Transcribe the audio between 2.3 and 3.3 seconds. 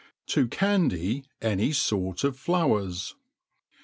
Fidwrs.